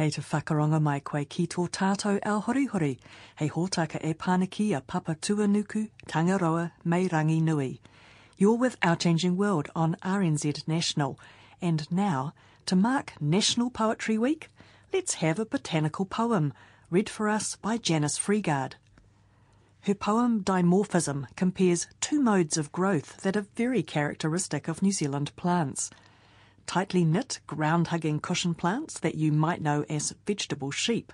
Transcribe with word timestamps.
Kei 0.00 0.08
te 0.08 0.22
whakaronga 0.22 0.80
mai 0.80 0.98
koe 1.00 1.26
ki 1.26 1.46
tō 1.46 1.68
tātou 1.68 2.18
ao 2.24 2.40
horihori, 2.40 2.96
hei 3.36 3.50
hōtaka 3.50 3.98
e 4.02 4.14
pāniki 4.14 4.74
a 4.74 4.80
Papa 4.80 5.14
Tuanuku, 5.14 5.90
Tangaroa, 6.08 6.72
Meirangi 6.86 7.42
Nui. 7.42 7.82
You're 8.38 8.56
with 8.56 8.78
Our 8.82 8.96
Changing 8.96 9.36
World 9.36 9.68
on 9.76 9.98
RNZ 10.02 10.66
National. 10.66 11.18
And 11.60 11.86
now, 11.92 12.32
to 12.64 12.76
mark 12.76 13.12
National 13.20 13.68
Poetry 13.68 14.16
Week, 14.16 14.48
let's 14.90 15.20
have 15.20 15.38
a 15.38 15.44
botanical 15.44 16.06
poem, 16.06 16.54
read 16.88 17.10
for 17.10 17.28
us 17.28 17.56
by 17.56 17.76
Janis 17.76 18.16
Freegard. 18.16 18.76
Her 19.82 19.92
poem 19.92 20.42
Dimorphism 20.42 21.26
compares 21.36 21.88
two 22.00 22.22
modes 22.22 22.56
of 22.56 22.72
growth 22.72 23.18
that 23.18 23.36
are 23.36 23.44
very 23.54 23.82
characteristic 23.82 24.66
of 24.66 24.80
New 24.80 24.92
Zealand 24.92 25.36
plants– 25.36 25.90
tightly 26.66 27.04
knit, 27.04 27.40
ground 27.46 27.88
hugging 27.88 28.20
cushion 28.20 28.54
plants 28.54 28.98
that 29.00 29.14
you 29.14 29.32
might 29.32 29.60
know 29.60 29.84
as 29.88 30.14
vegetable 30.26 30.70
sheep, 30.70 31.12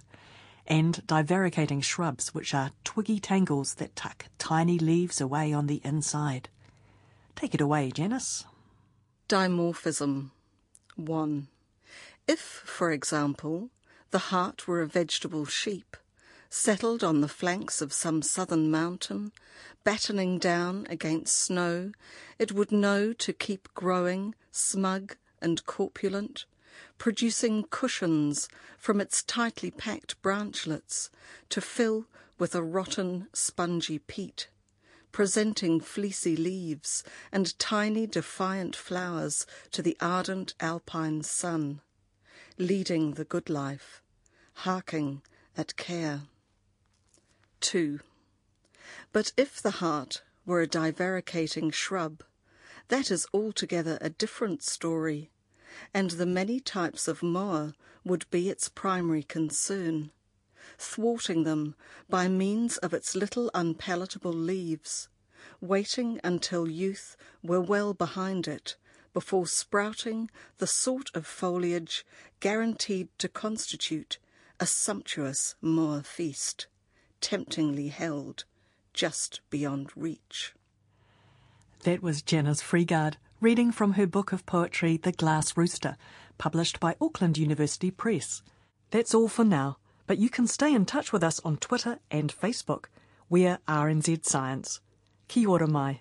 and 0.66 1.02
divaricating 1.06 1.82
shrubs 1.82 2.34
which 2.34 2.54
are 2.54 2.72
twiggy 2.84 3.20
tangles 3.20 3.74
that 3.74 3.96
tuck 3.96 4.26
tiny 4.38 4.78
leaves 4.78 5.20
away 5.20 5.52
on 5.52 5.66
the 5.66 5.80
inside. 5.84 6.48
Take 7.34 7.54
it 7.54 7.60
away, 7.60 7.90
Janis. 7.90 8.44
Dimorphism 9.28 10.30
1. 10.96 11.48
If, 12.26 12.40
for 12.40 12.90
example, 12.90 13.70
the 14.10 14.30
heart 14.30 14.66
were 14.66 14.80
a 14.80 14.86
vegetable 14.86 15.44
sheep, 15.44 15.96
settled 16.48 17.04
on 17.04 17.20
the 17.20 17.28
flanks 17.28 17.82
of 17.82 17.92
some 17.92 18.22
southern 18.22 18.70
mountain, 18.70 19.32
battening 19.84 20.38
down 20.38 20.86
against 20.88 21.36
snow, 21.36 21.92
it 22.38 22.52
would 22.52 22.72
know 22.72 23.12
to 23.12 23.32
keep 23.32 23.68
growing, 23.74 24.34
smug, 24.50 25.16
and 25.40 25.64
corpulent, 25.66 26.44
producing 26.98 27.64
cushions 27.70 28.48
from 28.78 29.00
its 29.00 29.22
tightly 29.22 29.70
packed 29.70 30.20
branchlets 30.22 31.10
to 31.48 31.60
fill 31.60 32.06
with 32.38 32.54
a 32.54 32.62
rotten, 32.62 33.28
spongy 33.32 33.98
peat, 33.98 34.48
presenting 35.12 35.80
fleecy 35.80 36.36
leaves 36.36 37.02
and 37.32 37.58
tiny 37.58 38.06
defiant 38.06 38.76
flowers 38.76 39.46
to 39.70 39.82
the 39.82 39.96
ardent 40.00 40.54
alpine 40.60 41.22
sun, 41.22 41.80
leading 42.58 43.14
the 43.14 43.24
good 43.24 43.48
life, 43.48 44.02
harking 44.54 45.22
at 45.56 45.76
care. 45.76 46.22
2. 47.60 48.00
But 49.12 49.32
if 49.36 49.62
the 49.62 49.72
heart 49.82 50.22
were 50.44 50.60
a 50.60 50.68
divaricating 50.68 51.72
shrub, 51.72 52.22
that 52.88 53.10
is 53.10 53.26
altogether 53.32 53.98
a 54.00 54.10
different 54.10 54.62
story, 54.62 55.30
and 55.92 56.12
the 56.12 56.26
many 56.26 56.60
types 56.60 57.08
of 57.08 57.22
moa 57.22 57.74
would 58.04 58.28
be 58.30 58.48
its 58.48 58.68
primary 58.68 59.22
concern, 59.22 60.10
thwarting 60.78 61.44
them 61.44 61.74
by 62.08 62.28
means 62.28 62.76
of 62.78 62.94
its 62.94 63.16
little 63.16 63.50
unpalatable 63.54 64.32
leaves, 64.32 65.08
waiting 65.60 66.20
until 66.22 66.68
youth 66.68 67.16
were 67.42 67.60
well 67.60 67.92
behind 67.94 68.46
it 68.46 68.76
before 69.12 69.46
sprouting 69.46 70.30
the 70.58 70.66
sort 70.66 71.10
of 71.14 71.26
foliage 71.26 72.04
guaranteed 72.40 73.08
to 73.18 73.28
constitute 73.28 74.18
a 74.60 74.66
sumptuous 74.66 75.54
moa 75.60 76.02
feast, 76.02 76.66
temptingly 77.20 77.88
held 77.88 78.44
just 78.92 79.40
beyond 79.50 79.90
reach. 79.96 80.54
That 81.86 82.02
was 82.02 82.20
Janis 82.20 82.60
Freegard 82.60 83.16
reading 83.40 83.70
from 83.70 83.92
her 83.92 84.08
book 84.08 84.32
of 84.32 84.44
poetry, 84.44 84.96
The 84.96 85.12
Glass 85.12 85.56
Rooster, 85.56 85.96
published 86.36 86.80
by 86.80 86.96
Auckland 87.00 87.38
University 87.38 87.92
Press. 87.92 88.42
That's 88.90 89.14
all 89.14 89.28
for 89.28 89.44
now, 89.44 89.76
but 90.08 90.18
you 90.18 90.28
can 90.28 90.48
stay 90.48 90.74
in 90.74 90.84
touch 90.84 91.12
with 91.12 91.22
us 91.22 91.38
on 91.44 91.58
Twitter 91.58 92.00
and 92.10 92.34
Facebook. 92.34 92.86
We're 93.30 93.60
RNZ 93.68 94.24
Science. 94.24 94.80
Kia 95.28 95.48
ora 95.48 95.68
mai. 95.68 96.00